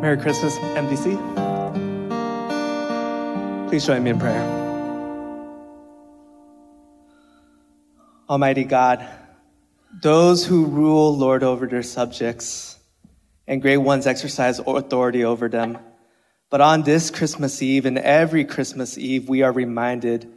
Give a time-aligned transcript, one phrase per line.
[0.00, 1.18] Merry Christmas, MDC.
[3.68, 4.42] Please join me in prayer.
[8.26, 9.06] Almighty God,
[10.00, 12.78] those who rule lord over their subjects,
[13.46, 15.76] and great ones exercise authority over them.
[16.48, 20.32] But on this Christmas Eve and every Christmas Eve, we are reminded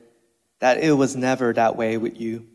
[0.60, 2.48] that it was never that way with you.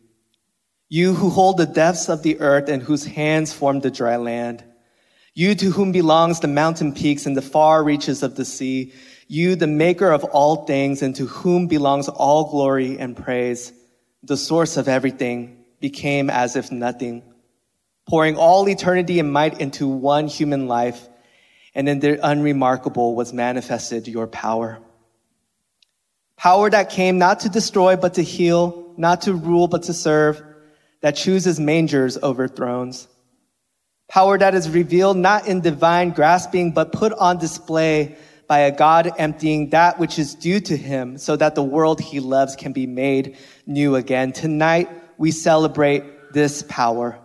[0.91, 4.63] You who hold the depths of the earth and whose hands form the dry land.
[5.39, 8.93] You to whom belongs the mountain peaks and the far reaches of the sea.
[9.29, 13.73] You, the maker of all things and to whom belongs all glory and praise.
[14.25, 17.23] The source of everything became as if nothing
[18.09, 21.09] pouring all eternity and might into one human life,
[21.73, 24.81] and in the unremarkable was manifested your power.
[26.37, 30.43] Power that came not to destroy, but to heal, not to rule, but to serve,
[31.01, 33.07] that chooses mangers over thrones.
[34.09, 39.13] Power that is revealed not in divine grasping, but put on display by a God
[39.19, 42.87] emptying that which is due to him so that the world he loves can be
[42.87, 44.33] made new again.
[44.33, 47.19] Tonight, we celebrate this power.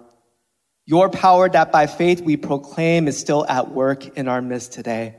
[0.86, 5.16] Your power that by faith we proclaim is still at work in our midst today.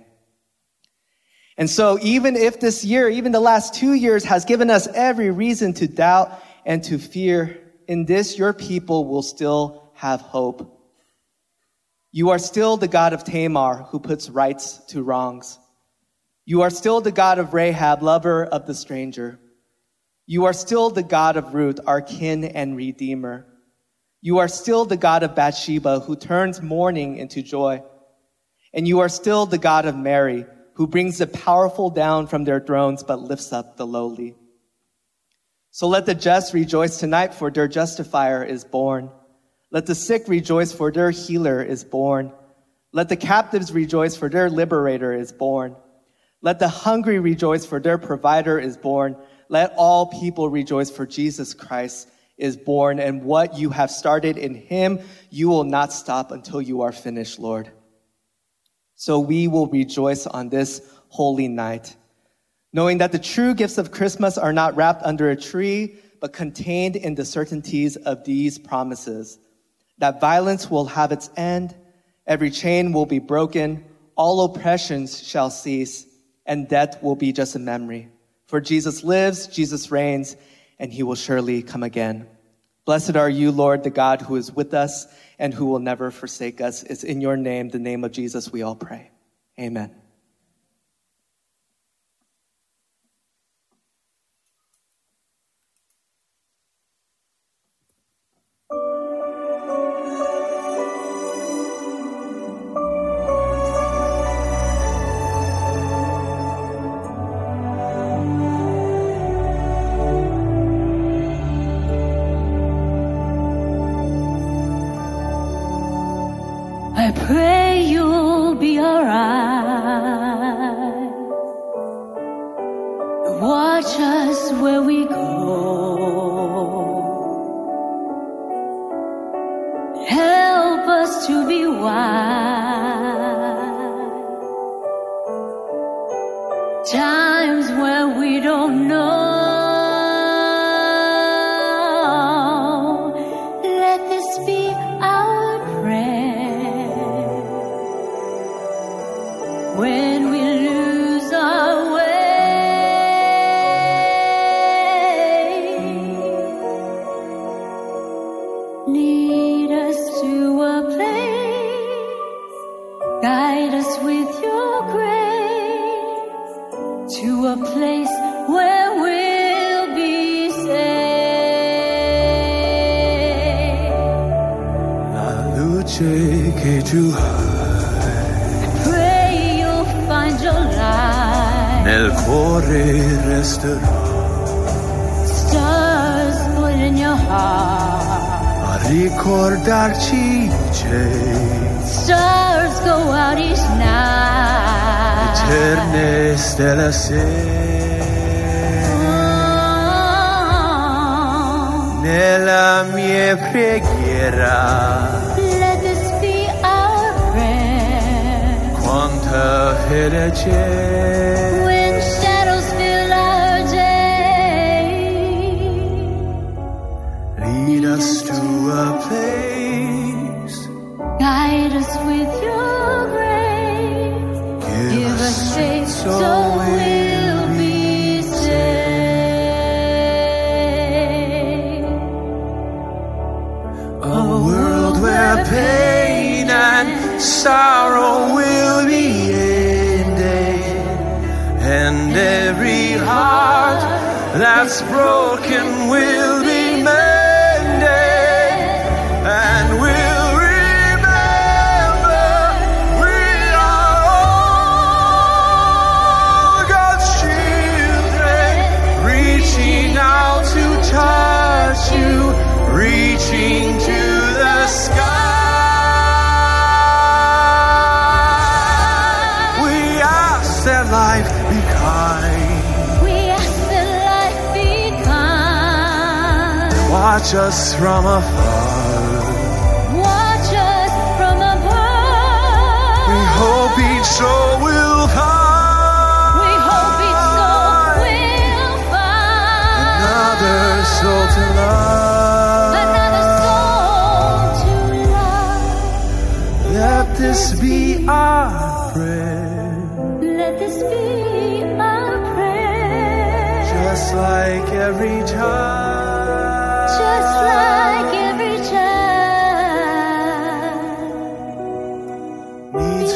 [1.56, 5.30] And so even if this year, even the last two years has given us every
[5.30, 10.73] reason to doubt and to fear, in this your people will still have hope.
[12.16, 15.58] You are still the God of Tamar who puts rights to wrongs.
[16.44, 19.40] You are still the God of Rahab, lover of the stranger.
[20.24, 23.48] You are still the God of Ruth, our kin and redeemer.
[24.20, 27.82] You are still the God of Bathsheba who turns mourning into joy.
[28.72, 32.60] And you are still the God of Mary who brings the powerful down from their
[32.60, 34.36] thrones but lifts up the lowly.
[35.72, 39.10] So let the just rejoice tonight for their justifier is born.
[39.74, 42.32] Let the sick rejoice for their healer is born.
[42.92, 45.74] Let the captives rejoice for their liberator is born.
[46.42, 49.16] Let the hungry rejoice for their provider is born.
[49.48, 52.08] Let all people rejoice for Jesus Christ
[52.38, 56.82] is born, and what you have started in him, you will not stop until you
[56.82, 57.68] are finished, Lord.
[58.94, 61.96] So we will rejoice on this holy night,
[62.72, 66.94] knowing that the true gifts of Christmas are not wrapped under a tree, but contained
[66.94, 69.40] in the certainties of these promises
[69.98, 71.74] that violence will have its end,
[72.26, 73.84] every chain will be broken,
[74.16, 76.06] all oppressions shall cease,
[76.46, 78.08] and death will be just a memory.
[78.46, 80.36] For Jesus lives, Jesus reigns,
[80.78, 82.26] and he will surely come again.
[82.84, 85.06] Blessed are you, Lord, the God who is with us
[85.38, 86.82] and who will never forsake us.
[86.82, 89.10] It's in your name, the name of Jesus, we all pray.
[89.58, 90.03] Amen.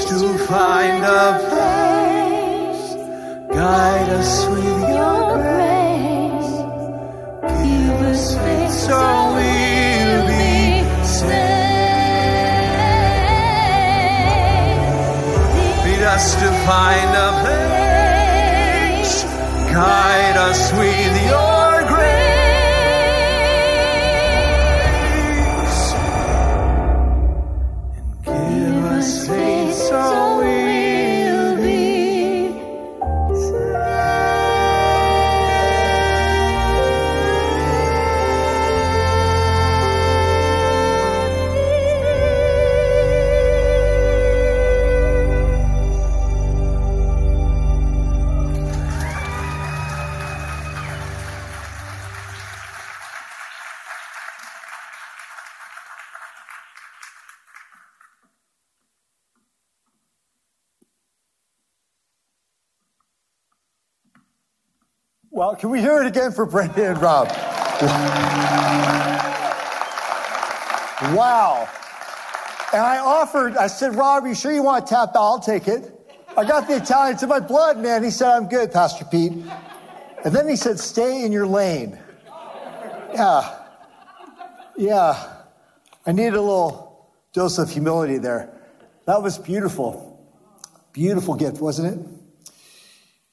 [0.09, 2.95] To find a place.
[3.55, 6.53] Guide us with your grace.
[7.63, 8.99] Give us faith so
[9.37, 11.37] we'll be saved.
[15.85, 19.15] Lead us to find a place.
[19.75, 21.48] Guide us with your
[66.09, 67.29] again for Brenda and Rob?
[71.15, 71.69] wow.
[72.73, 75.17] And I offered, I said, Rob, are you sure you want to tap out?
[75.17, 75.95] I'll take it.
[76.37, 78.03] I got the Italian, it's in my blood, man.
[78.03, 79.33] He said, I'm good, Pastor Pete.
[80.25, 81.99] And then he said, stay in your lane.
[83.15, 83.59] Yeah.
[84.77, 85.33] Yeah.
[86.07, 88.51] I needed a little dose of humility there.
[89.07, 90.07] That was beautiful.
[90.93, 92.07] Beautiful gift, wasn't it?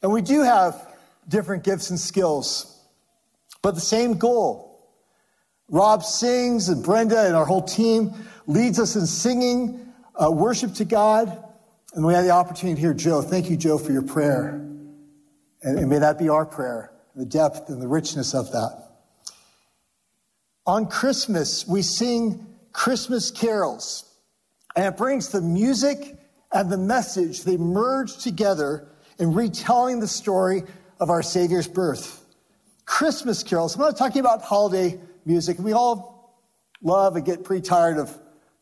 [0.02, 0.95] And we do have
[1.28, 2.80] different gifts and skills,
[3.62, 4.72] but the same goal.
[5.70, 8.14] Rob sings, and Brenda and our whole team
[8.46, 11.44] leads us in singing uh, worship to God.
[11.94, 13.22] And we had the opportunity to hear Joe.
[13.22, 14.50] Thank you, Joe, for your prayer.
[15.64, 18.84] And, and may that be our prayer, the depth and the richness of that.
[20.68, 24.04] On Christmas, we sing Christmas carols,
[24.76, 26.18] and it brings the music
[26.52, 28.88] and the message, they merge together
[29.20, 30.64] in retelling the story
[31.00, 32.24] of our Savior's birth.
[32.86, 33.76] Christmas carols.
[33.76, 35.58] I'm not talking about holiday music.
[35.60, 36.40] We all
[36.82, 38.16] love and get pretty tired of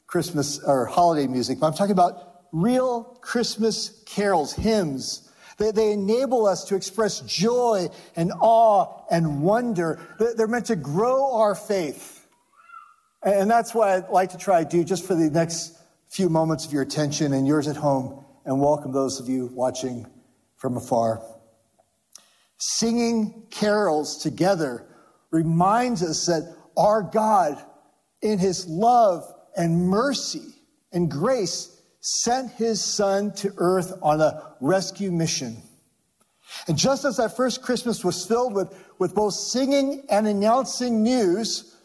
[0.08, 5.30] Christmas or holiday music, but I'm talking about real Christmas carols, hymns.
[5.58, 10.00] They, they enable us to express joy and awe and wonder.
[10.20, 12.26] They- They're meant to grow our faith.
[13.24, 15.78] And that's what I'd like to try to do just for the next
[16.10, 20.06] few moments of your attention and yours at home, and welcome those of you watching
[20.58, 21.22] from afar.
[22.66, 24.86] Singing carols together
[25.32, 27.62] reminds us that our God,
[28.22, 29.26] in his love
[29.58, 30.46] and mercy
[30.94, 35.62] and grace, sent his son to earth on a rescue mission.
[36.70, 41.76] And just as that first Christmas was filled with, with both singing and announcing news,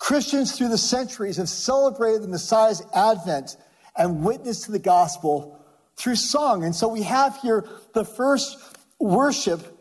[0.00, 3.56] Christians through the centuries have celebrated the Messiah's advent
[3.96, 5.64] and witnessed to the gospel
[5.94, 6.64] through song.
[6.64, 8.58] And so we have here the first
[8.98, 9.73] worship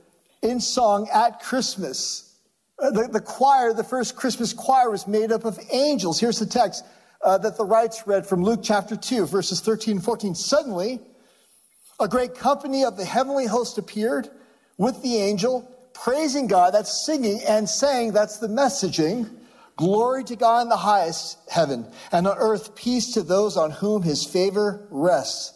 [0.43, 2.37] in song at Christmas.
[2.77, 6.19] Uh, The, the choir, the first Christmas choir was made up of angels.
[6.19, 6.85] Here's the text
[7.23, 10.35] uh, that the writes read from Luke chapter 2, verses 13 and 14.
[10.35, 10.99] Suddenly,
[11.99, 14.29] a great company of the heavenly host appeared
[14.77, 19.29] with the angel, praising God, that's singing, and saying, that's the messaging,
[19.77, 24.01] glory to God in the highest heaven, and on earth peace to those on whom
[24.01, 25.53] his favor rests.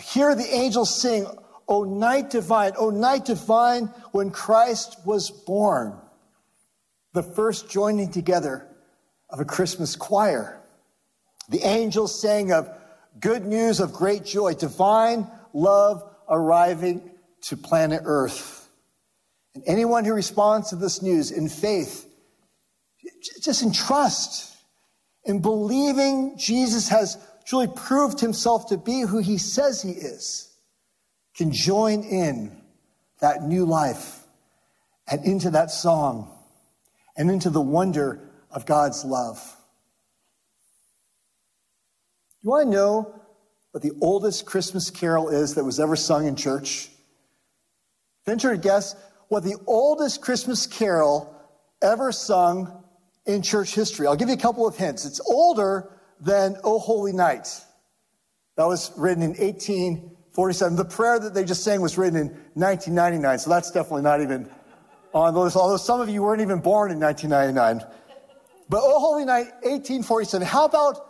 [0.00, 1.26] Here the angels sing,
[1.68, 5.94] O night divine, O night divine when Christ was born.
[7.12, 8.66] The first joining together
[9.30, 10.60] of a Christmas choir.
[11.50, 12.70] The angels sang of
[13.20, 17.10] good news of great joy, divine love arriving
[17.42, 18.68] to planet Earth.
[19.54, 22.06] And anyone who responds to this news in faith,
[23.42, 24.56] just in trust,
[25.24, 30.47] in believing Jesus has truly proved himself to be who he says he is,
[31.38, 32.50] can join in
[33.20, 34.24] that new life
[35.06, 36.28] and into that song
[37.16, 39.56] and into the wonder of God's love.
[42.42, 43.20] Want to know
[43.70, 46.88] what the oldest Christmas carol is that was ever sung in church?
[48.26, 48.96] Venture to guess
[49.28, 51.32] what the oldest Christmas carol
[51.82, 52.82] ever sung
[53.26, 54.08] in church history.
[54.08, 55.04] I'll give you a couple of hints.
[55.04, 55.88] It's older
[56.20, 57.48] than O Holy Night.
[58.56, 59.36] That was written in
[60.36, 60.76] 1847.
[60.76, 64.48] The prayer that they just sang was written in 1999, so that's definitely not even
[65.14, 67.86] on the list, although some of you weren't even born in 1999.
[68.68, 70.46] But O Holy Night, 1847.
[70.46, 71.00] How about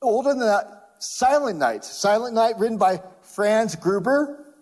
[0.00, 1.84] older than that, Silent Night?
[1.84, 4.54] Silent Night, written by Franz Gruber.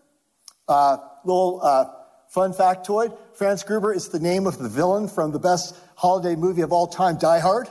[0.67, 1.85] Uh, little uh,
[2.31, 6.63] fun factoid Franz Gruber is the name of the villain from the best holiday movie
[6.63, 7.69] of all time, Die Hard.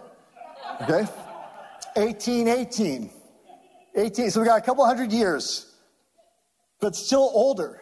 [0.81, 1.05] Okay?
[1.95, 3.09] 1818.
[3.95, 4.31] 18.
[4.31, 5.70] So we got a couple hundred years,
[6.81, 7.79] but still older.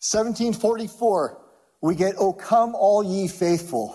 [0.00, 1.40] 1744,
[1.80, 3.88] we get, O come all ye faithful.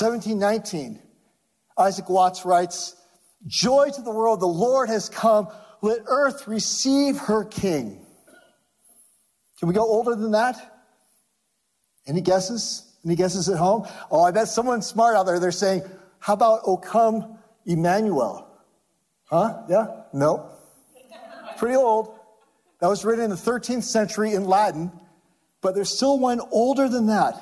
[0.00, 1.00] 1719,
[1.78, 2.96] Isaac Watts writes,
[3.46, 5.48] Joy to the world, the Lord has come.
[5.80, 8.04] Let earth receive her king.
[9.58, 10.82] Can we go older than that?
[12.06, 12.96] Any guesses?
[13.04, 13.86] Any guesses at home?
[14.10, 15.82] Oh, I bet someone smart out there, they're saying,
[16.18, 18.48] how about O come Emmanuel?
[19.26, 19.62] Huh?
[19.68, 19.86] Yeah?
[20.12, 20.57] No.
[21.58, 22.16] Pretty old.
[22.80, 24.92] That was written in the 13th century in Latin,
[25.60, 27.34] but there's still one older than that.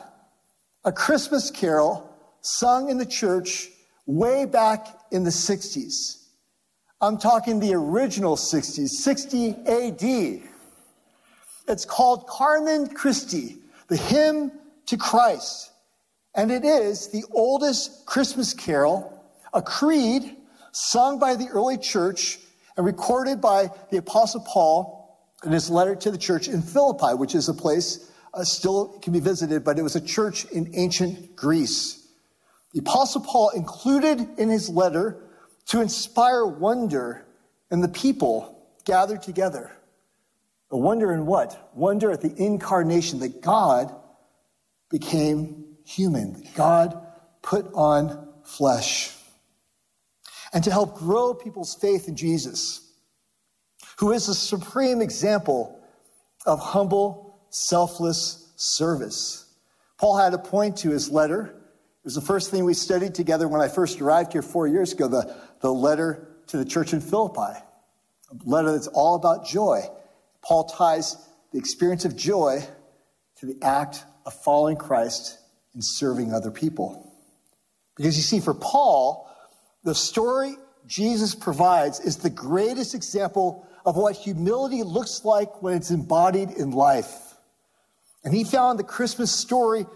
[0.87, 3.69] A Christmas carol sung in the church
[4.07, 6.25] way back in the 60s.
[7.03, 10.49] I'm talking the original 60s, 60 AD.
[11.69, 13.59] It's called Carmen Christi,
[13.89, 14.51] the hymn
[14.87, 15.73] to Christ.
[16.35, 20.37] And it is the oldest Christmas carol, a creed
[20.73, 22.39] sung by the early church
[22.77, 27.35] and recorded by the Apostle Paul in his letter to the church in Philippi, which
[27.35, 31.35] is a place uh, still can be visited, but it was a church in ancient
[31.37, 32.07] Greece.
[32.73, 35.23] The Apostle Paul included in his letter
[35.67, 37.27] to inspire wonder
[37.71, 39.73] in the people gathered together.
[40.71, 41.71] A wonder in what?
[41.75, 43.95] Wonder at the incarnation that God
[44.91, 47.07] became human, that God
[47.43, 49.16] put on flesh.
[50.57, 52.81] And to help grow people's faith in Jesus,
[53.99, 55.79] who is the supreme example
[56.47, 59.55] of humble, selfless service.
[59.99, 61.49] Paul had a point to his letter.
[61.49, 64.95] It was the first thing we studied together when I first arrived here four years
[64.95, 69.83] ago, the, the letter to the church in Philippi, a letter that's all about joy.
[70.43, 71.19] Paul ties
[71.53, 72.67] the experience of joy
[73.41, 75.39] to the act of following Christ
[75.75, 77.13] and serving other people.
[77.95, 79.27] Because you see, for Paul,
[79.87, 80.57] the story
[80.89, 86.73] Jesus provides is the greatest example of what humility looks like when it's embodied in
[86.73, 87.35] life.
[88.25, 89.87] And he found the Christmas story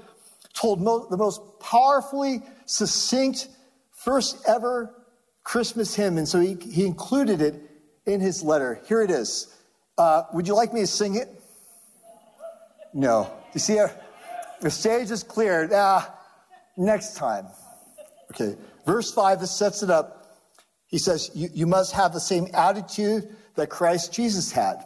[0.55, 3.49] told mo- the most powerfully succinct,
[3.91, 4.95] first ever
[5.43, 6.19] Christmas hymn.
[6.19, 7.61] And so he, he included it
[8.07, 8.81] in his letter.
[8.87, 9.53] Here it is.
[9.99, 11.29] Uh, would you like me to sing it?
[12.95, 13.29] No.
[13.55, 13.89] You see, uh,
[14.61, 15.73] the stage is cleared.
[15.73, 16.15] Ah,
[16.77, 17.49] next time.
[18.31, 18.57] Okay.
[18.87, 20.39] Verse 5, this sets it up.
[20.87, 24.85] He says, you, you must have the same attitude that Christ Jesus had.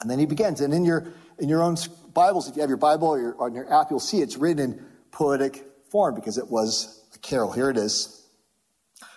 [0.00, 0.60] And then he begins.
[0.60, 1.76] And in your, in your own
[2.14, 4.72] Bibles, if you have your Bible or your, on your app, you'll see it's written
[4.72, 7.52] in poetic form because it was a carol.
[7.52, 8.26] Here it is.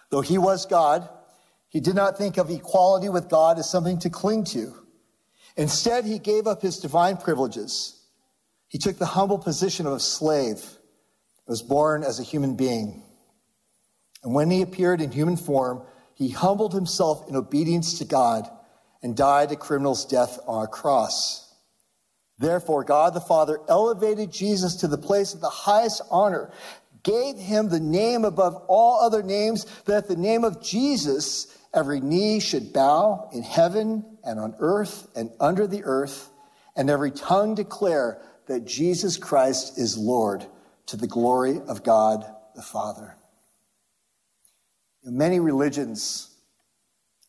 [0.09, 1.07] Though he was God,
[1.67, 4.73] he did not think of equality with God as something to cling to.
[5.55, 8.01] Instead, he gave up his divine privileges.
[8.69, 10.63] He took the humble position of a slave,
[11.47, 13.03] was born as a human being.
[14.23, 15.83] And when he appeared in human form,
[16.13, 18.49] he humbled himself in obedience to God
[19.01, 21.53] and died a criminal's death on a cross.
[22.37, 26.51] Therefore, God the Father elevated Jesus to the place of the highest honor,
[27.03, 31.99] gave him the name above all other names, that at the name of Jesus every
[31.99, 36.29] knee should bow in heaven and on earth and under the earth,
[36.75, 40.45] and every tongue declare that Jesus Christ is Lord
[40.87, 43.15] to the glory of God the Father.
[45.09, 46.29] Many religions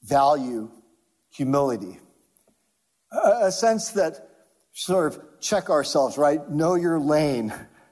[0.03, 0.71] value
[1.31, 1.99] humility.
[3.13, 4.29] a, sense that
[4.73, 6.49] sort of check ourselves, right?
[6.49, 7.49] Know your lane,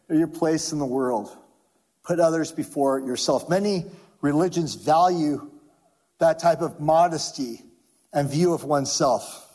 [0.08, 1.36] know your place in the world.
[2.04, 3.48] Put others before yourself.
[3.48, 3.84] Many
[4.20, 5.50] religions value
[6.18, 7.62] that type of modesty
[8.12, 9.46] and view of oneself.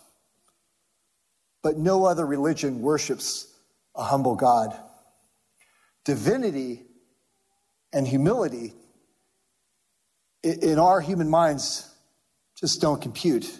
[1.61, 3.47] But no other religion worships
[3.95, 4.77] a humble God.
[6.05, 6.83] Divinity
[7.91, 8.73] and humility
[10.43, 11.89] in our human minds
[12.55, 13.59] just don't compute.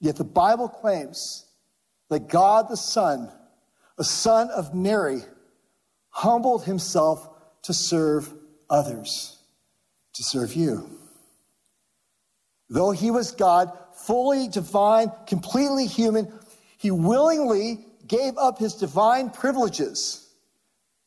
[0.00, 1.46] Yet the Bible claims
[2.08, 3.30] that God the Son,
[3.98, 5.22] a son of Mary,
[6.10, 7.28] humbled himself
[7.62, 8.32] to serve
[8.70, 9.38] others,
[10.14, 10.88] to serve you.
[12.68, 16.32] Though he was God, fully divine, completely human,
[16.78, 20.25] he willingly gave up his divine privileges,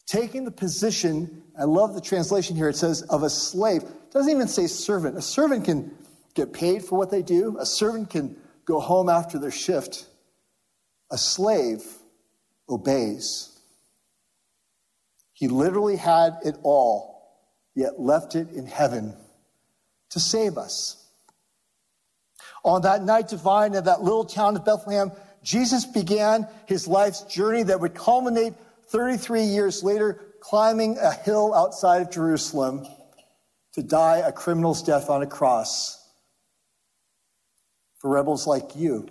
[0.10, 3.84] taking the position, I love the translation here, it says, of a slave.
[3.84, 5.16] It doesn't even say servant.
[5.18, 5.96] A servant can
[6.34, 8.36] get paid for what they do, a servant can
[8.66, 10.08] go home after their shift.
[11.12, 11.84] A slave
[12.68, 13.60] obeys.
[15.34, 17.38] He literally had it all,
[17.76, 19.16] yet left it in heaven
[20.10, 21.08] to save us.
[22.64, 25.12] On that night divine in that little town of Bethlehem,
[25.44, 28.54] Jesus began his life's journey that would culminate
[28.92, 32.86] 33 years later, climbing a hill outside of Jerusalem
[33.74, 35.96] to die a criminal's death on a cross
[38.00, 39.08] for rebels like you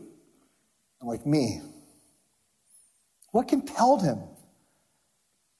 [1.01, 1.61] and like me.
[3.31, 4.19] What compelled him?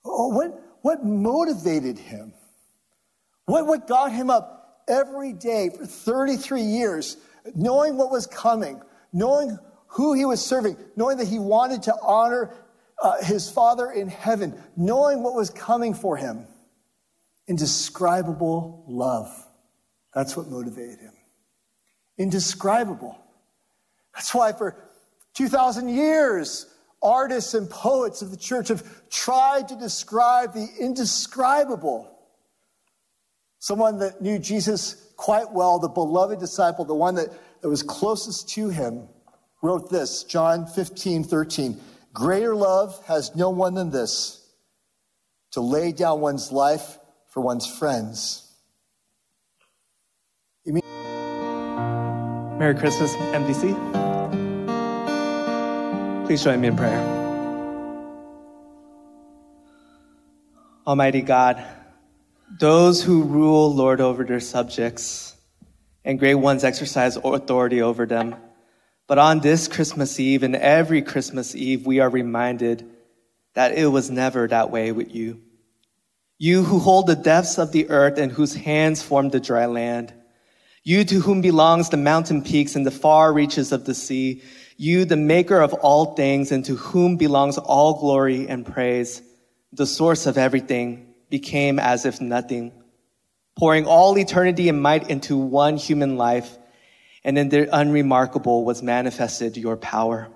[0.03, 2.33] Oh, what, what motivated him?
[3.45, 7.17] What, what got him up every day for 33 years,
[7.55, 8.81] knowing what was coming,
[9.13, 9.57] knowing
[9.87, 12.53] who he was serving, knowing that he wanted to honor
[13.01, 16.45] uh, his Father in heaven, knowing what was coming for him?
[17.47, 19.31] Indescribable love.
[20.13, 21.13] That's what motivated him.
[22.17, 23.17] Indescribable.
[24.13, 24.75] That's why for
[25.35, 26.65] 2,000 years,
[27.01, 32.13] artists and poets of the church have tried to describe the indescribable.
[33.59, 37.27] Someone that knew Jesus quite well, the beloved disciple, the one that,
[37.61, 39.07] that was closest to him,
[39.61, 41.79] wrote this John 15, 13.
[42.13, 44.47] Greater love has no one than this
[45.51, 48.45] to lay down one's life for one's friends.
[52.59, 53.75] Merry Christmas, MDC.
[56.25, 56.99] Please join me in prayer.
[60.85, 61.63] Almighty God,
[62.59, 65.35] those who rule lord over their subjects,
[66.03, 68.35] and great ones exercise authority over them.
[69.09, 72.87] But on this Christmas Eve and every Christmas Eve, we are reminded
[73.55, 75.41] that it was never that way with you.
[76.37, 80.13] You who hold the depths of the earth and whose hands form the dry land.
[80.83, 84.43] You to whom belongs the mountain peaks and the far reaches of the sea.
[84.77, 89.23] You, the maker of all things and to whom belongs all glory and praise.
[89.73, 92.71] The source of everything became as if nothing,
[93.57, 96.59] pouring all eternity and might into one human life.
[97.23, 100.29] And in the unremarkable was manifested your power.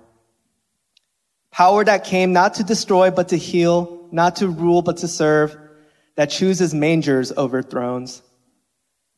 [1.50, 5.56] Power that came not to destroy, but to heal, not to rule, but to serve,
[6.16, 8.22] that chooses mangers over thrones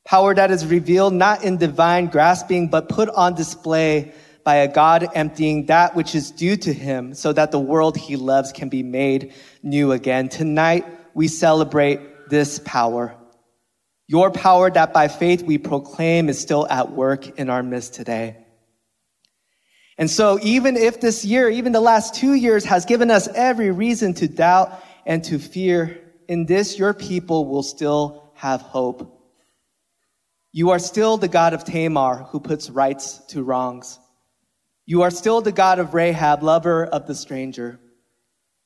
[0.06, 4.12] Power that is revealed not in divine grasping, but put on display
[4.44, 8.14] by a God emptying that which is due to him so that the world he
[8.14, 10.28] loves can be made new again.
[10.28, 13.16] Tonight, we celebrate this power.
[14.08, 18.36] Your power that by faith we proclaim is still at work in our midst today.
[19.98, 23.70] And so even if this year, even the last two years has given us every
[23.70, 29.12] reason to doubt and to fear, in this your people will still have hope.
[30.52, 33.98] You are still the God of Tamar who puts rights to wrongs.
[34.84, 37.80] You are still the God of Rahab, lover of the stranger.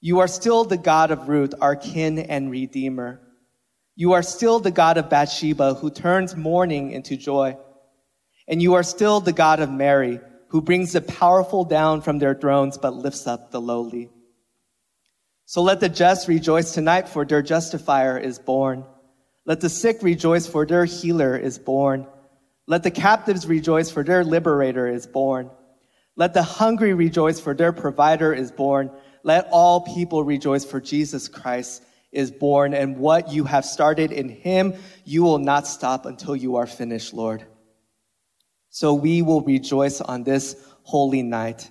[0.01, 3.21] You are still the God of Ruth, our kin and redeemer.
[3.97, 7.57] You are still the God of Bathsheba who turns mourning into joy.
[8.49, 12.35] And you are still the God of Mary who brings the powerful down from their
[12.35, 14.11] thrones but lifts up the lowly.
[15.47, 18.85] So let the just rejoice tonight for their justifier is born.
[19.47, 22.07] Let the sick rejoice, for their healer is born.
[22.67, 25.51] Let the captives rejoice, for their liberator is born.
[26.15, 28.93] Let the hungry rejoice, for their provider is born.
[29.25, 32.75] Let all people rejoice, for Jesus Christ is born.
[32.75, 37.15] And what you have started in him, you will not stop until you are finished,
[37.15, 37.45] Lord.
[38.71, 41.71] So we will rejoice on this holy night,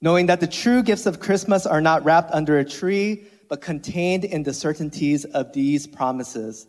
[0.00, 4.24] knowing that the true gifts of Christmas are not wrapped under a tree, but contained
[4.24, 6.66] in the certainties of these promises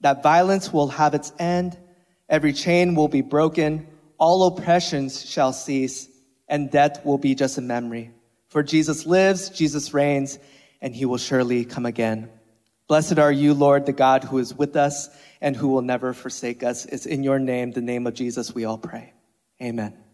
[0.00, 1.76] that violence will have its end,
[2.28, 3.86] every chain will be broken,
[4.18, 6.08] all oppressions shall cease,
[6.48, 8.10] and death will be just a memory.
[8.48, 10.38] For Jesus lives, Jesus reigns,
[10.80, 12.30] and he will surely come again.
[12.86, 15.08] Blessed are you, Lord, the God who is with us
[15.40, 16.86] and who will never forsake us.
[16.86, 19.12] It's in your name, the name of Jesus, we all pray.
[19.62, 20.07] Amen.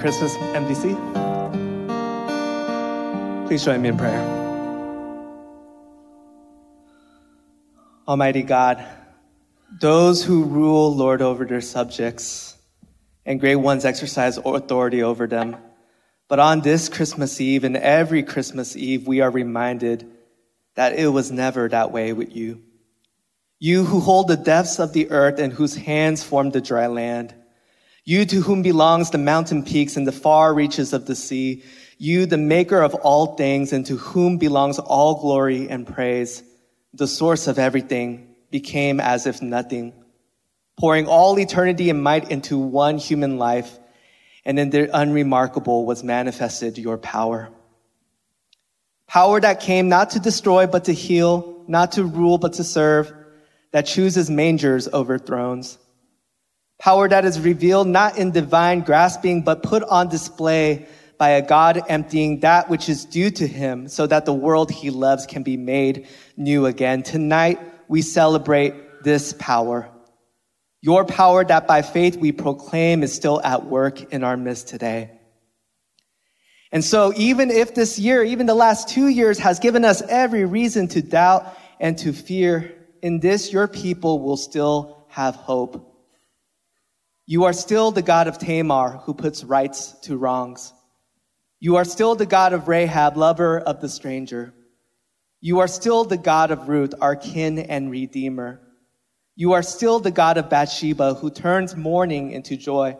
[0.00, 0.96] Christmas, MDC.
[3.46, 4.20] Please join me in prayer.
[8.08, 8.82] Almighty God,
[9.78, 12.56] those who rule lord over their subjects,
[13.26, 15.56] and great ones exercise authority over them.
[16.28, 20.10] But on this Christmas Eve and every Christmas Eve, we are reminded
[20.76, 22.62] that it was never that way with you.
[23.58, 27.34] You who hold the depths of the earth and whose hands form the dry land.
[28.10, 31.62] You to whom belongs the mountain peaks and the far reaches of the sea.
[31.96, 36.42] You, the maker of all things and to whom belongs all glory and praise.
[36.92, 39.92] The source of everything became as if nothing,
[40.76, 43.78] pouring all eternity and might into one human life.
[44.44, 47.48] And in the unremarkable was manifested your power.
[49.06, 53.12] Power that came not to destroy, but to heal, not to rule, but to serve,
[53.70, 55.78] that chooses mangers over thrones.
[56.80, 60.88] Power that is revealed not in divine grasping, but put on display
[61.18, 64.88] by a God emptying that which is due to him so that the world he
[64.88, 67.02] loves can be made new again.
[67.02, 68.72] Tonight, we celebrate
[69.04, 69.90] this power.
[70.80, 75.10] Your power that by faith we proclaim is still at work in our midst today.
[76.72, 80.46] And so even if this year, even the last two years has given us every
[80.46, 85.89] reason to doubt and to fear, in this your people will still have hope.
[87.26, 90.72] You are still the God of Tamar who puts rights to wrongs.
[91.60, 94.54] You are still the God of Rahab, lover of the stranger.
[95.40, 98.60] You are still the God of Ruth, our kin and redeemer.
[99.36, 102.96] You are still the God of Bathsheba who turns mourning into joy.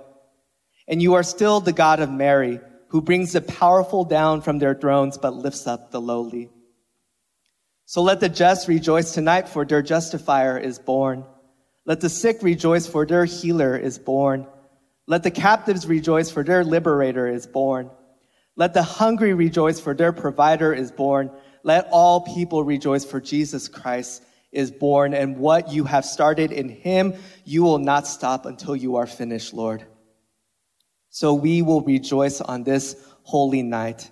[0.89, 4.75] And you are still the God of Mary who brings the powerful down from their
[4.75, 6.51] thrones but lifts up the lowly.
[7.87, 11.25] So let the just rejoice tonight for their justifier is born.
[11.91, 14.47] Let the sick rejoice for their healer is born.
[15.09, 17.91] Let the captives rejoice for their liberator is born.
[18.55, 21.33] Let the hungry rejoice for their provider is born.
[21.65, 24.23] Let all people rejoice for Jesus Christ
[24.53, 25.15] is born.
[25.15, 29.53] And what you have started in him, you will not stop until you are finished,
[29.53, 29.85] Lord.
[31.09, 34.09] So we will rejoice on this holy night,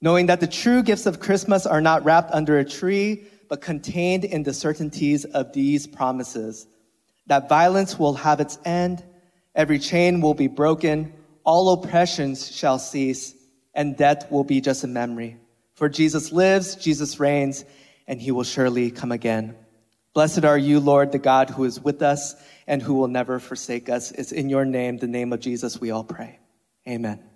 [0.00, 4.24] knowing that the true gifts of Christmas are not wrapped under a tree, but contained
[4.24, 6.66] in the certainties of these promises
[7.26, 9.02] that violence will have its end,
[9.54, 11.12] every chain will be broken,
[11.44, 13.34] all oppressions shall cease,
[13.74, 15.36] and death will be just a memory.
[15.74, 17.64] For Jesus lives, Jesus reigns,
[18.06, 19.56] and he will surely come again.
[20.12, 23.88] Blessed are you, Lord, the God who is with us and who will never forsake
[23.88, 24.12] us.
[24.12, 26.38] It's in your name, the name of Jesus, we all pray.
[26.88, 27.33] Amen.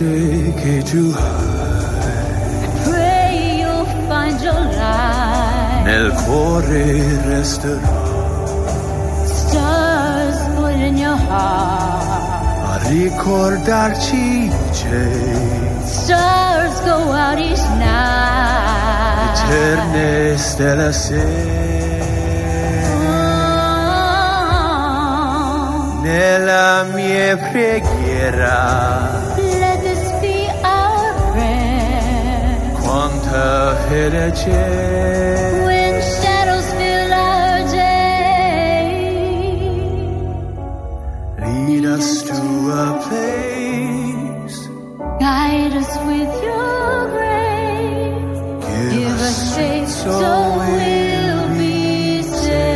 [0.00, 5.84] Luce che tu hai Pray you'll find your light.
[5.84, 8.04] nel cuore resterà
[9.24, 12.84] Stars split in your heart.
[12.84, 15.08] a ricordarci c'è
[15.84, 19.38] Stars go out each night.
[19.48, 21.54] eterne stelle se
[25.08, 29.25] Oh, nella mia preghiera
[33.88, 34.66] fede c'è
[35.66, 38.88] When shadows fill our day,
[41.44, 42.40] lead us to
[42.84, 43.36] a place
[45.18, 48.40] guide us with your grace.
[48.92, 50.14] Give us faith so
[50.58, 52.66] we'll be saved.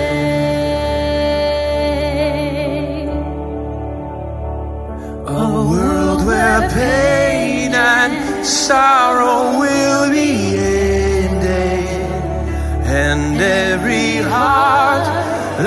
[5.26, 8.12] A world where pain and
[8.46, 8.99] sorrow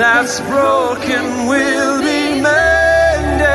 [0.00, 3.46] that's broken will be mended,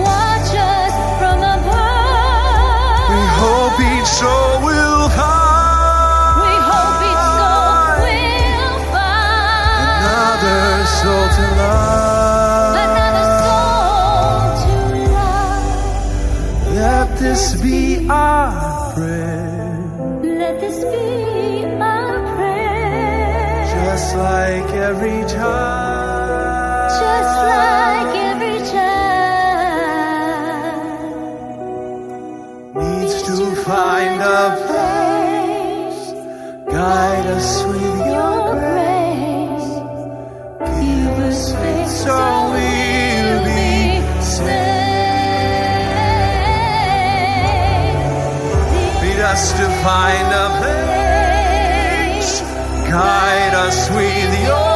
[0.08, 3.10] Watch us from above.
[3.14, 10.64] We hope each soul will find We hope each soul will find another
[11.00, 12.76] soul to love.
[12.86, 14.76] another soul to
[15.18, 16.76] love.
[16.82, 17.80] Let this be
[18.10, 18.50] our
[18.94, 19.80] prayer,
[20.42, 23.66] Let this be our prayer.
[23.86, 25.77] just like every child.
[33.28, 36.04] To find a place.
[36.74, 39.70] Guide us with your grace,
[40.80, 42.17] give us faith so
[42.54, 43.67] we'll be
[44.22, 44.58] safe.
[49.04, 52.32] Lead us to find a place.
[52.89, 54.67] Guide us with your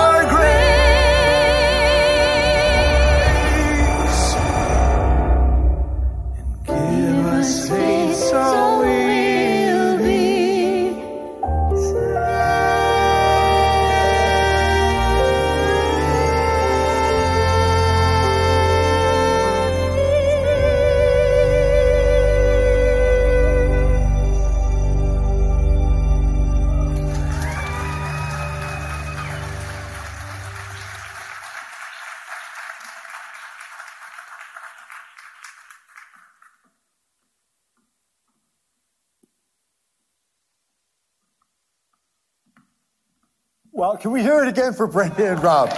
[43.82, 45.70] Well, can we hear it again for Brenda and Rob?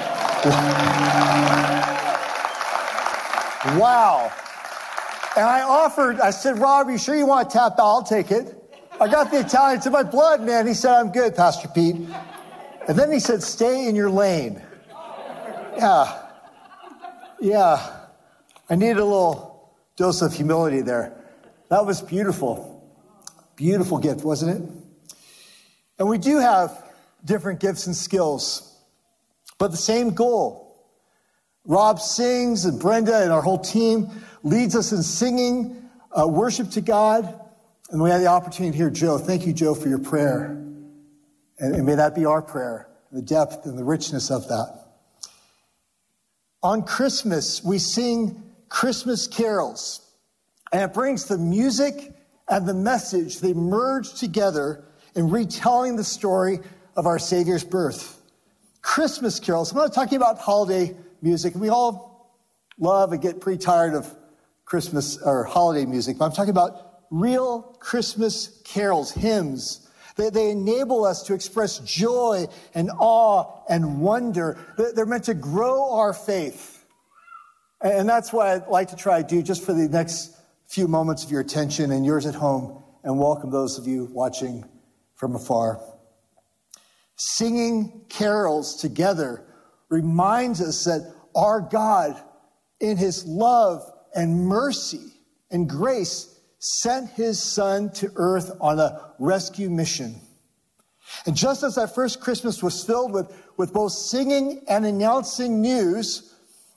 [3.79, 4.29] Wow.
[5.37, 7.79] And I offered, I said, Rob, you sure you want to tap out?
[7.79, 8.61] I'll take it.
[8.99, 10.67] I got the Italian, in my blood, man.
[10.67, 11.95] He said, I'm good, Pastor Pete.
[12.89, 14.61] And then he said, stay in your lane.
[15.77, 16.27] Yeah.
[17.39, 18.05] Yeah.
[18.69, 21.23] I needed a little dose of humility there.
[21.69, 22.85] That was beautiful.
[23.55, 25.15] Beautiful gift, wasn't it?
[25.99, 26.82] And we do have
[27.25, 28.77] different gifts and skills,
[29.57, 30.63] but the same goal.
[31.65, 34.09] Rob sings, and Brenda and our whole team
[34.43, 37.39] leads us in singing uh, worship to God.
[37.89, 39.17] And we had the opportunity to hear Joe.
[39.17, 40.45] Thank you, Joe, for your prayer.
[41.59, 44.79] And, and may that be our prayer, the depth and the richness of that.
[46.61, 50.01] On Christmas, we sing Christmas carols,
[50.71, 52.13] and it brings the music
[52.49, 54.83] and the message, they merge together
[55.15, 56.59] in retelling the story
[56.95, 58.21] of our Savior's birth.
[58.81, 59.71] Christmas carols.
[59.71, 61.55] I'm not talking about holiday music.
[61.55, 62.37] We all
[62.77, 64.13] love and get pretty tired of
[64.65, 69.87] Christmas or holiday music, but I'm talking about real Christmas carols, hymns.
[70.15, 74.57] They, they enable us to express joy and awe and wonder.
[74.77, 76.85] They're meant to grow our faith.
[77.81, 81.23] And that's what I'd like to try to do just for the next few moments
[81.23, 84.67] of your attention and yours at home, and welcome those of you watching
[85.15, 85.79] from afar.
[87.15, 89.45] Singing carols together
[89.89, 92.21] reminds us that our God,
[92.79, 93.83] in his love
[94.15, 95.11] and mercy
[95.51, 100.15] and grace, sent his son to earth on a rescue mission.
[101.25, 106.33] And just as that first Christmas was filled with, with both singing and announcing news,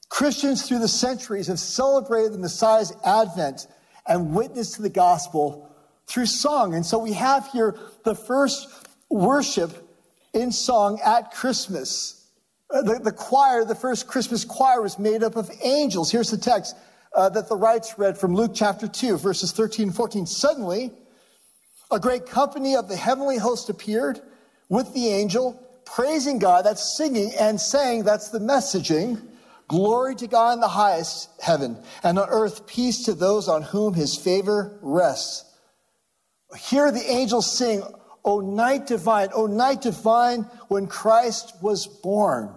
[0.08, 3.66] Christians through the centuries have celebrated the Messiah's advent
[4.06, 5.70] and witnessed to the gospel
[6.06, 6.74] through song.
[6.74, 8.68] And so we have here the first
[9.08, 9.85] worship
[10.36, 12.28] in song at Christmas.
[12.70, 16.10] Uh, the, the choir, the first Christmas choir was made up of angels.
[16.10, 16.76] Here's the text
[17.14, 20.26] uh, that the Wrights read from Luke chapter 2, verses 13 and 14.
[20.26, 20.92] Suddenly,
[21.90, 24.20] a great company of the heavenly host appeared
[24.68, 29.20] with the angel, praising God, that's singing, and saying, that's the messaging
[29.68, 33.94] Glory to God in the highest heaven, and on earth peace to those on whom
[33.94, 35.44] his favor rests.
[36.56, 37.82] Hear the angels sing,
[38.26, 42.54] O night divine, O night divine, when Christ was born.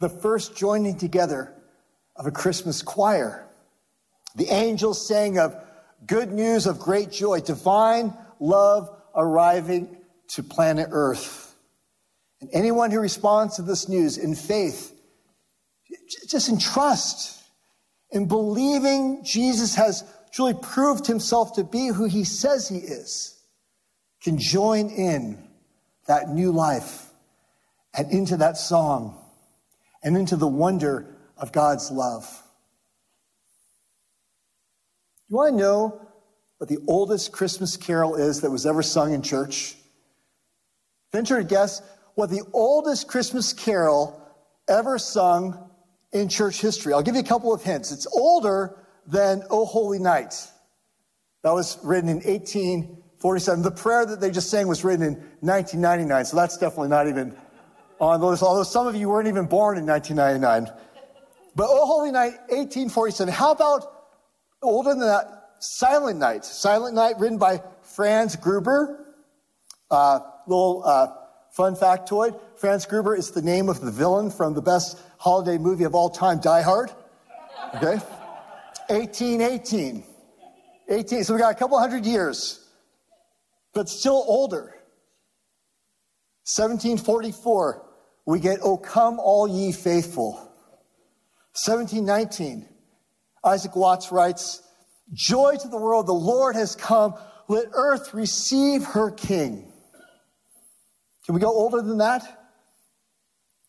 [0.00, 1.54] The first joining together
[2.16, 3.46] of a Christmas choir.
[4.34, 5.54] The angels sang of
[6.06, 9.96] good news of great joy, divine love arriving
[10.28, 11.54] to planet Earth.
[12.40, 14.92] And anyone who responds to this news in faith
[16.28, 17.42] just in trust,
[18.10, 23.35] in believing Jesus has truly proved himself to be who he says he is,
[24.26, 25.38] can join in
[26.08, 27.10] that new life
[27.96, 29.16] and into that song
[30.02, 31.06] and into the wonder
[31.38, 32.42] of God's love.
[35.28, 36.08] You want to know
[36.58, 39.76] what the oldest Christmas carol is that was ever sung in church?
[41.12, 41.80] Venture to guess
[42.16, 44.20] what the oldest Christmas carol
[44.68, 45.70] ever sung
[46.10, 46.92] in church history.
[46.92, 47.92] I'll give you a couple of hints.
[47.92, 50.34] It's older than O Holy Night.
[51.44, 52.22] That was written in
[53.22, 53.62] 1847.
[53.62, 57.36] The prayer that they just sang was written in 1999, so that's definitely not even
[58.00, 60.72] on those, although some of you weren't even born in 1999.
[61.54, 63.32] But O Holy Night, 1847.
[63.32, 63.84] How about
[64.62, 65.54] older than that?
[65.58, 66.44] Silent Night.
[66.44, 69.06] Silent Night, written by Franz Gruber.
[69.90, 71.08] Uh, little uh,
[71.52, 75.84] fun factoid Franz Gruber is the name of the villain from the best holiday movie
[75.84, 76.90] of all time, Die Hard.
[77.74, 77.98] Okay?
[78.88, 80.04] 1818.
[80.88, 81.24] 18.
[81.24, 82.65] So we got a couple hundred years,
[83.76, 84.74] but still older.
[86.46, 87.86] 1744,
[88.24, 90.32] we get, Oh, come all ye faithful.
[91.66, 92.66] 1719,
[93.44, 94.62] Isaac Watts writes,
[95.12, 97.16] Joy to the world, the Lord has come.
[97.48, 99.70] Let earth receive her king.
[101.26, 102.48] Can we go older than that?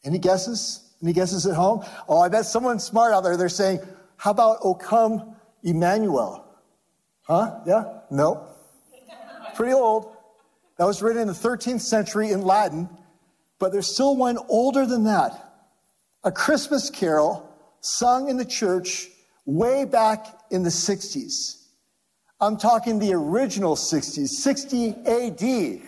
[0.06, 0.90] Any guesses?
[1.04, 1.84] Any guesses at home?
[2.08, 3.82] Oh, I bet someone smart out there, they're saying,
[4.16, 6.46] how about O come Emmanuel?
[7.24, 7.60] Huh?
[7.66, 8.00] Yeah?
[8.10, 8.57] No.
[9.58, 10.16] Pretty old.
[10.78, 12.88] That was written in the 13th century in Latin,
[13.58, 15.66] but there's still one older than that.
[16.24, 19.10] A Christmas carol sung in the church
[19.48, 21.70] way back in the 60s.
[22.40, 25.82] I'm talking the original 60s, 60 AD.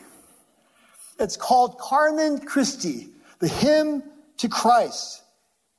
[1.19, 4.01] It's called Carmen Christi, the hymn
[4.37, 5.21] to Christ.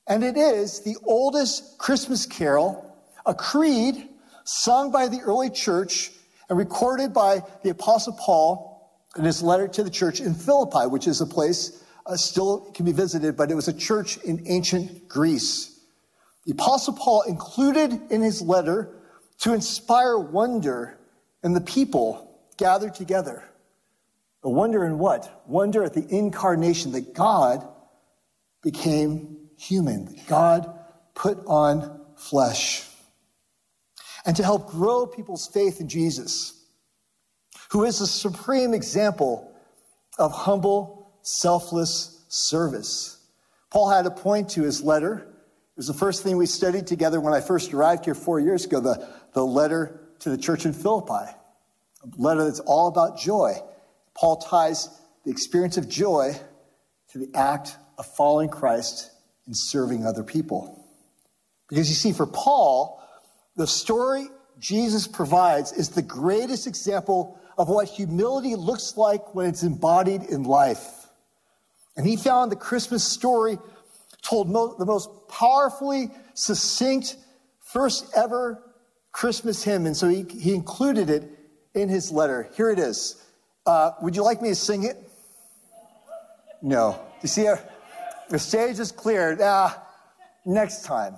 [0.07, 4.09] And it is the oldest Christmas carol, a creed
[4.45, 6.13] sung by the early church
[6.51, 11.07] and recorded by the Apostle Paul in his letter to the church in Philippi, which
[11.07, 15.09] is a place uh, still can be visited, but it was a church in ancient
[15.09, 15.81] Greece.
[16.47, 18.97] The Apostle Paul included in his letter
[19.39, 20.99] to inspire wonder
[21.45, 23.45] in the people gathered together.
[24.43, 25.43] A wonder in what?
[25.47, 27.67] Wonder at the incarnation that God
[28.63, 30.07] became human.
[30.07, 30.79] That God
[31.15, 32.90] put on flesh.
[34.27, 36.53] And to help grow people's faith in Jesus,
[37.71, 39.53] who is the supreme example
[40.19, 43.19] of humble, selfless service.
[43.71, 45.19] Paul had a point to his letter.
[45.19, 48.65] It was the first thing we studied together when I first arrived here four years
[48.65, 53.55] ago, the, the letter to the church in Philippi, a letter that's all about joy.
[54.15, 54.89] Paul ties
[55.25, 56.39] the experience of joy
[57.13, 59.11] to the act of following Christ
[59.47, 60.85] and serving other people.
[61.69, 63.00] Because you see, for Paul,
[63.57, 64.29] the story
[64.59, 70.45] Jesus provides is the greatest example of what humility looks like when it's embodied in
[70.45, 71.09] life.
[71.97, 73.59] And he found the Christmas story
[74.23, 77.17] told mo- the most powerfully succinct,
[77.61, 78.63] first ever
[79.13, 79.87] Christmas hymn.
[79.87, 81.25] And so he, he included it
[81.75, 82.49] in his letter.
[82.55, 83.23] Here it is.
[83.67, 84.97] Uh, would you like me to sing it?
[86.63, 87.01] No.
[87.23, 87.49] You see,
[88.29, 89.41] the stage is cleared.
[89.43, 89.83] Ah,
[90.45, 91.17] next time.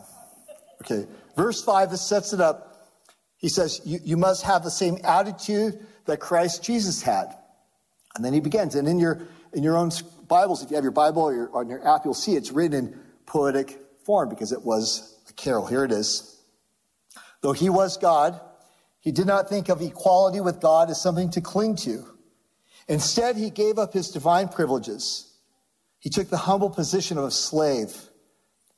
[0.83, 1.07] Okay.
[1.37, 2.91] Verse 5, this sets it up.
[3.37, 7.37] He says, you, you must have the same attitude that Christ Jesus had.
[8.17, 8.75] And then he begins.
[8.75, 9.21] And in your,
[9.53, 9.91] in your own
[10.27, 12.87] Bibles, if you have your Bible or your, on your app, you'll see it's written
[12.87, 15.67] in poetic form because it was a carol.
[15.67, 16.41] Here it is.
[17.43, 18.41] Though he was God,
[19.01, 22.05] he did not think of equality with God as something to cling to.
[22.89, 25.33] Instead, he gave up his divine privileges.
[26.01, 27.97] He took the humble position of a slave,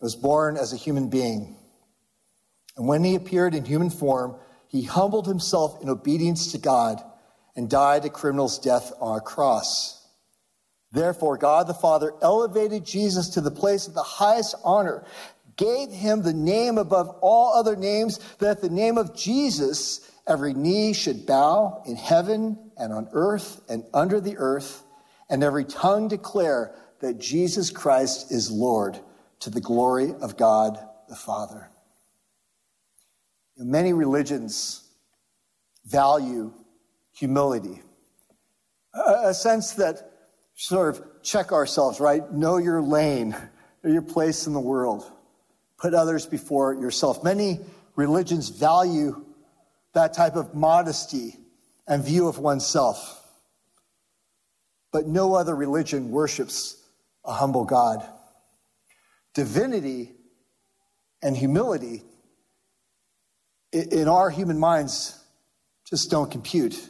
[0.00, 1.56] was born as a human being.
[2.76, 4.36] And when he appeared in human form,
[4.68, 7.02] he humbled himself in obedience to God
[7.54, 10.04] and died a criminal's death on a cross.
[10.90, 15.04] Therefore, God the Father elevated Jesus to the place of the highest honor,
[15.56, 20.54] gave him the name above all other names, that at the name of Jesus every
[20.54, 24.84] knee should bow in heaven and on earth and under the earth,
[25.28, 28.98] and every tongue declare that Jesus Christ is Lord
[29.40, 31.70] to the glory of God the Father.
[33.56, 34.82] Many religions
[35.86, 36.52] value
[37.12, 37.82] humility,
[38.94, 40.10] a, sense that
[40.56, 42.30] sort of check ourselves, right?
[42.32, 43.36] Know your lane,
[43.84, 45.04] your place in the world,
[45.78, 47.22] put others before yourself.
[47.22, 47.60] Many
[47.96, 49.24] religions value
[49.92, 51.36] that type of modesty
[51.86, 53.20] and view of oneself.
[54.92, 56.80] But no other religion worships
[57.24, 58.06] a humble God.
[59.34, 60.12] Divinity
[61.22, 62.02] and humility
[63.74, 65.20] in our human minds
[65.84, 66.88] just don't compute.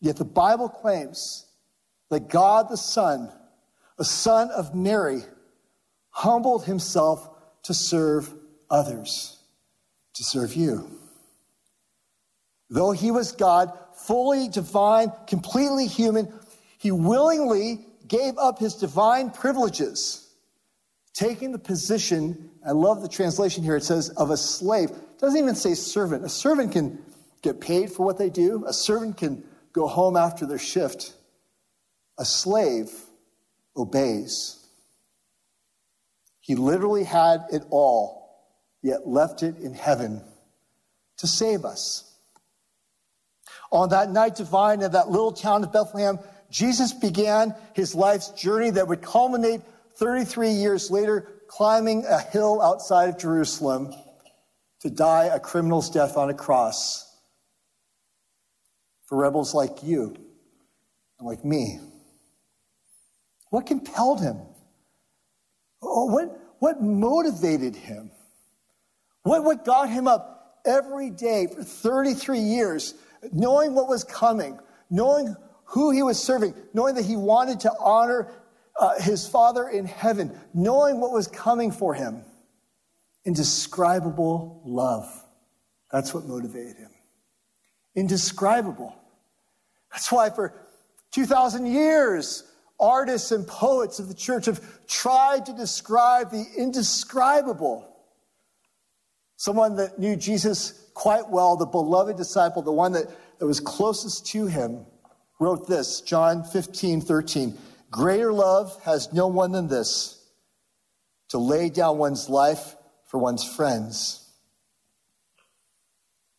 [0.00, 1.46] Yet the Bible claims
[2.10, 3.32] that God the Son,
[3.98, 5.22] a son of Mary,
[6.10, 7.28] humbled himself
[7.62, 8.32] to serve
[8.70, 9.38] others,
[10.14, 10.90] to serve you.
[12.70, 16.32] Though he was God, fully divine, completely human,
[16.78, 20.27] he willingly gave up his divine privileges,
[21.18, 25.56] taking the position, I love the translation here, it says, of a slave doesn't even
[25.56, 26.24] say servant.
[26.24, 27.02] A servant can
[27.42, 29.42] get paid for what they do, a servant can
[29.72, 31.14] go home after their shift.
[32.18, 32.90] A slave
[33.76, 34.64] obeys.
[36.40, 38.44] He literally had it all,
[38.82, 40.22] yet left it in heaven
[41.18, 42.04] to save us.
[43.70, 46.18] On that night divine in that little town of Bethlehem,
[46.50, 49.60] Jesus began his life's journey that would culminate
[49.98, 53.92] 33 years later, climbing a hill outside of Jerusalem
[54.80, 57.04] to die a criminal's death on a cross
[59.06, 60.14] for rebels like you
[61.18, 61.80] and like me.
[63.50, 64.38] What compelled him?
[65.82, 68.10] Oh, what, what motivated him?
[69.22, 72.94] What, what got him up every day for 33 years,
[73.32, 74.58] knowing what was coming,
[74.90, 75.34] knowing
[75.64, 78.30] who he was serving, knowing that he wanted to honor
[78.78, 82.22] uh, his Father in heaven, knowing what was coming for him?
[83.24, 85.06] Indescribable love.
[85.90, 86.90] That's what motivated him.
[87.94, 88.94] Indescribable.
[89.90, 90.54] That's why for
[91.12, 92.44] 2,000 years,
[92.78, 97.84] artists and poets of the church have tried to describe the indescribable.
[99.36, 103.06] Someone that knew Jesus quite well, the beloved disciple, the one that,
[103.38, 104.84] that was closest to him,
[105.40, 107.56] wrote this John 15, 13.
[107.90, 110.22] Greater love has no one than this
[111.28, 112.76] to lay down one's life
[113.06, 114.24] for one's friends.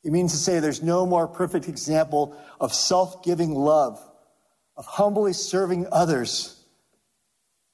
[0.03, 3.99] It means to say there's no more perfect example of self giving love,
[4.77, 6.63] of humbly serving others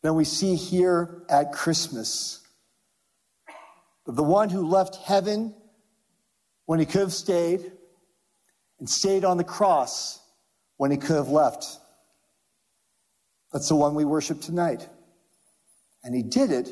[0.02, 2.42] than we see here at Christmas.
[4.08, 5.54] The one who left heaven
[6.66, 7.72] when he could have stayed
[8.80, 10.20] and stayed on the cross
[10.78, 11.80] when he could have left.
[13.56, 14.86] That's the one we worship tonight.
[16.04, 16.68] And he did it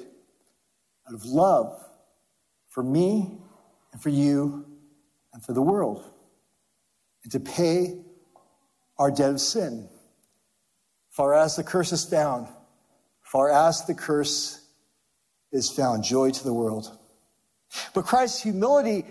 [1.08, 1.82] out of love
[2.68, 3.38] for me
[3.94, 4.66] and for you
[5.34, 6.04] and for the world,
[7.24, 8.02] and to pay
[9.00, 9.88] our debt of sin.
[11.10, 12.50] Far as the curse is found,
[13.22, 14.60] far as the curse
[15.54, 16.98] is found, joy to the world.
[17.94, 19.06] But Christ's humility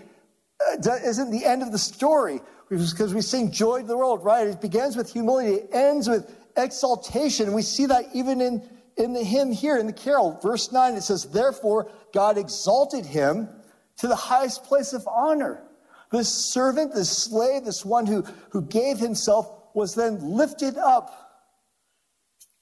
[0.61, 4.45] uh, isn't the end of the story because we sing joy to the world, right?
[4.45, 7.53] It begins with humility, it ends with exaltation.
[7.53, 11.03] We see that even in, in the hymn here in the carol, verse 9, it
[11.03, 13.49] says, Therefore, God exalted him
[13.97, 15.63] to the highest place of honor.
[16.11, 21.23] This servant, this slave, this one who, who gave himself was then lifted up.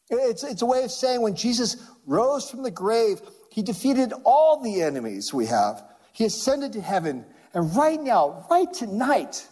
[0.10, 4.62] It's, it's a way of saying when Jesus rose from the grave, he defeated all
[4.62, 5.84] the enemies we have.
[6.14, 7.26] He ascended to heaven.
[7.54, 9.48] And right now, right tonight,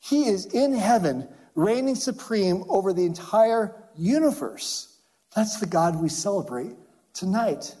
[0.00, 4.98] he is in heaven, reigning supreme over the entire universe.
[5.34, 6.76] That's the God we celebrate
[7.12, 7.74] tonight.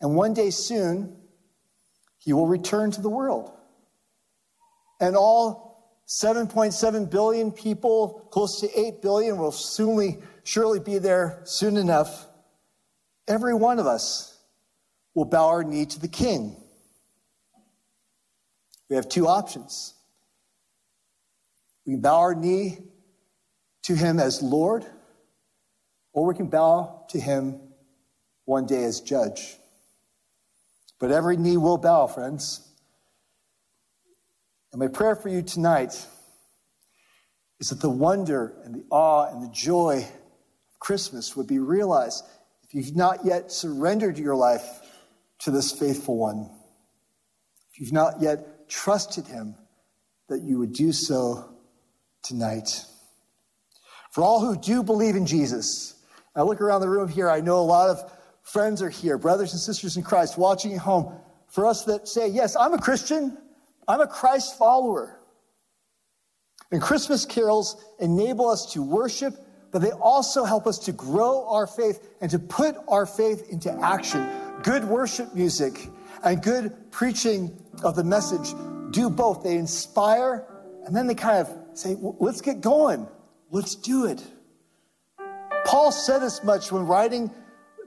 [0.00, 1.16] And one day soon,
[2.18, 3.52] he will return to the world.
[5.00, 11.76] And all 7.7 billion people, close to 8 billion, will soonly, surely be there soon
[11.76, 12.26] enough.
[13.26, 14.38] Every one of us
[15.14, 16.56] will bow our knee to the king.
[18.90, 19.94] We have two options.
[21.86, 22.78] We bow our knee
[23.84, 24.84] to him as Lord,
[26.14, 27.60] or we can bow to him
[28.46, 29.56] one day as judge.
[30.98, 32.66] But every knee will bow, friends.
[34.72, 36.06] And my prayer for you tonight
[37.60, 39.98] is that the wonder and the awe and the joy
[40.72, 42.24] of Christmas would be realized
[42.62, 44.80] if you've not yet surrendered your life
[45.40, 46.48] to this faithful one,
[47.72, 49.56] if you've not yet trusted him,
[50.28, 51.56] that you would do so
[52.22, 52.84] tonight.
[54.12, 55.93] For all who do believe in Jesus,
[56.34, 58.12] I look around the room here, I know a lot of
[58.42, 61.14] friends are here, brothers and sisters in Christ watching at home.
[61.48, 63.38] For us that say, Yes, I'm a Christian,
[63.86, 65.20] I'm a Christ follower.
[66.72, 69.34] And Christmas carols enable us to worship,
[69.70, 73.72] but they also help us to grow our faith and to put our faith into
[73.80, 74.28] action.
[74.62, 75.88] Good worship music
[76.24, 78.54] and good preaching of the message
[78.90, 79.44] do both.
[79.44, 80.46] They inspire
[80.84, 83.06] and then they kind of say, let's get going.
[83.50, 84.22] Let's do it.
[85.64, 87.30] Paul said as much when writing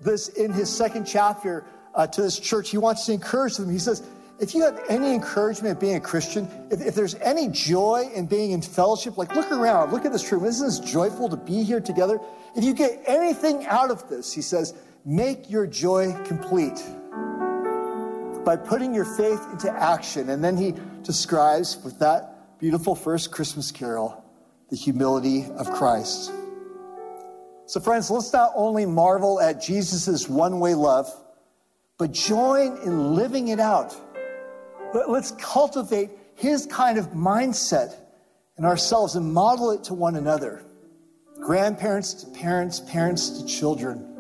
[0.02, 1.66] this in his second chapter
[1.96, 2.70] uh, to this church.
[2.70, 3.70] He wants to encourage them.
[3.70, 4.04] He says,
[4.40, 8.52] if you have any encouragement being a Christian, if, if, there's any joy in being
[8.52, 10.46] in fellowship, like look around, look at this room.
[10.46, 12.20] Isn't this joyful to be here together?
[12.56, 14.76] If you get anything out of this, he says,
[15.06, 16.84] make your joy complete
[18.46, 20.30] by putting your faith into action.
[20.30, 24.24] And then he describes with that beautiful first Christmas carol
[24.70, 26.32] the humility of Christ.
[27.68, 31.14] So, friends, let's not only marvel at Jesus' one way love,
[31.98, 33.94] but join in living it out.
[34.94, 37.94] Let's cultivate his kind of mindset
[38.58, 40.64] in ourselves and model it to one another
[41.42, 44.16] grandparents to parents, parents to children.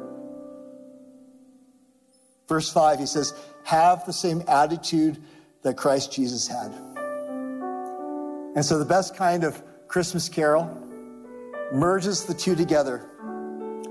[2.50, 3.34] Verse 5, he says,
[3.64, 5.18] Have the same attitude
[5.64, 6.74] that Christ Jesus had.
[8.56, 10.70] And so, the best kind of Christmas carol
[11.72, 13.10] merges the two together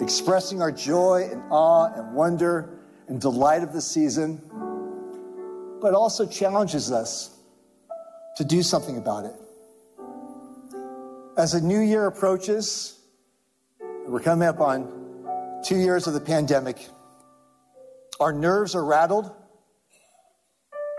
[0.01, 2.79] expressing our joy and awe and wonder
[3.09, 4.41] and delight of the season,
[5.81, 7.39] but also challenges us
[8.37, 9.35] to do something about it.
[11.39, 12.99] As the new year approaches,
[14.07, 16.89] we're coming up on two years of the pandemic.
[18.21, 19.31] Our nerves are rattled.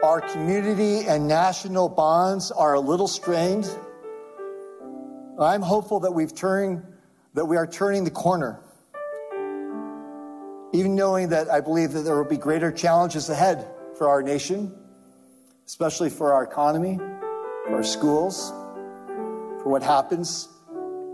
[0.04, 3.70] Our community and national bonds are a little strained.
[5.40, 6.84] I'm hopeful that we've turned,
[7.34, 8.60] that we are turning the corner
[10.74, 14.74] even knowing that I believe that there will be greater challenges ahead for our nation,
[15.66, 18.50] especially for our economy, for our schools,
[19.62, 20.50] for what happens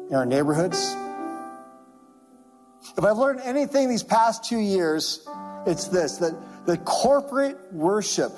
[0.09, 0.95] in our neighborhoods.
[2.97, 5.27] If I've learned anything these past two years,
[5.65, 6.35] it's this that
[6.65, 8.31] the corporate worship,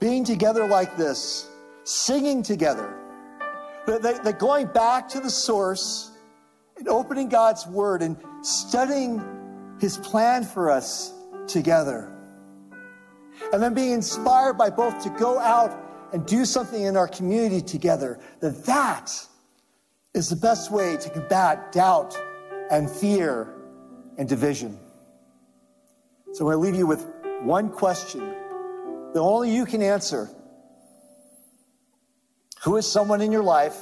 [0.00, 1.48] being together like this,
[1.84, 2.94] singing together,
[3.86, 6.10] that, that, that going back to the source
[6.76, 9.22] and opening God's word and studying
[9.84, 11.12] his plan for us
[11.46, 12.10] together.
[13.52, 15.78] And then being inspired by both to go out
[16.14, 19.12] and do something in our community together, that that
[20.14, 22.18] is the best way to combat doubt
[22.70, 23.54] and fear
[24.16, 24.78] and division.
[26.32, 27.04] So I'm going to leave you with
[27.42, 28.20] one question
[29.12, 30.30] that only you can answer.
[32.62, 33.78] Who is someone in your life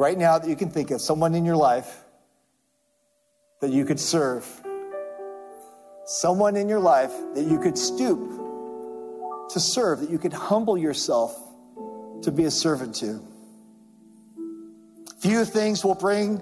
[0.00, 2.04] right now that you can think of, someone in your life
[3.60, 4.46] that you could serve,
[6.04, 11.36] someone in your life that you could stoop to serve, that you could humble yourself
[12.22, 13.20] to be a servant to.
[15.20, 16.40] Few things will bring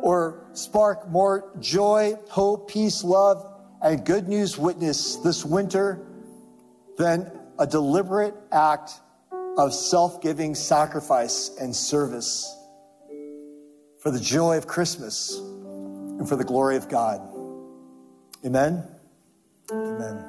[0.00, 3.46] or spark more joy, hope, peace, love,
[3.80, 6.04] and good news witness this winter
[6.96, 8.92] than a deliberate act
[9.56, 12.54] of self giving sacrifice and service
[14.02, 15.40] for the joy of Christmas
[16.18, 17.20] and for the glory of God.
[18.44, 18.84] Amen.
[19.70, 20.24] Amen.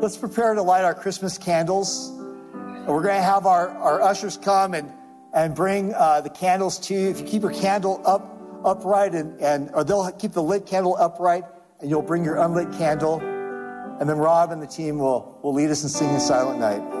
[0.00, 2.08] Let's prepare to light our Christmas candles.
[2.54, 4.90] And we're going to have our, our ushers come and,
[5.34, 7.10] and bring uh, the candles to you.
[7.10, 10.96] If you keep your candle up upright and, and or they'll keep the lit candle
[10.98, 11.44] upright
[11.80, 13.20] and you'll bring your unlit candle.
[13.20, 16.99] And then Rob and the team will, will lead us in singing Silent Night.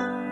[0.00, 0.29] Silent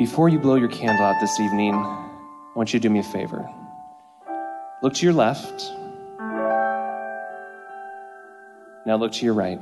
[0.00, 3.02] Before you blow your candle out this evening, I want you to do me a
[3.02, 3.46] favor.
[4.82, 5.70] Look to your left.
[8.86, 9.60] Now look to your right.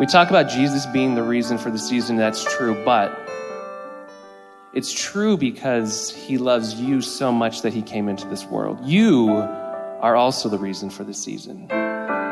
[0.00, 3.16] We talk about Jesus being the reason for the season, that's true, but
[4.74, 8.80] it's true because he loves you so much that he came into this world.
[8.82, 11.68] You are also the reason for the season.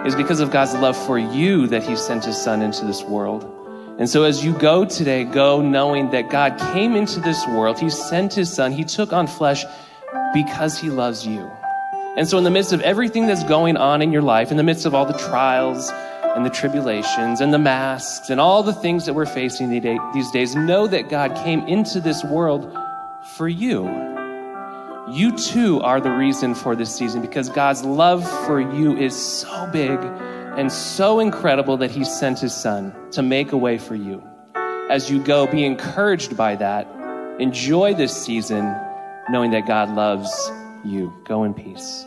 [0.05, 3.59] It's because of God's love for you that he sent his son into this world.
[4.01, 7.78] And so as you go today, go knowing that God came into this world.
[7.78, 8.72] He sent his son.
[8.72, 9.62] He took on flesh
[10.32, 11.51] because he loves you.
[12.16, 14.62] And so in the midst of everything that's going on in your life, in the
[14.62, 15.90] midst of all the trials
[16.34, 20.55] and the tribulations and the masks and all the things that we're facing these days,
[20.55, 22.74] know that God came into this world
[23.36, 23.84] for you.
[25.11, 29.68] You too are the reason for this season because God's love for you is so
[29.70, 30.01] big
[30.57, 34.22] and so incredible that He sent His Son to make a way for you.
[34.90, 36.86] As you go, be encouraged by that.
[37.38, 38.74] Enjoy this season
[39.30, 40.30] knowing that God loves
[40.84, 41.12] you.
[41.24, 42.05] Go in peace.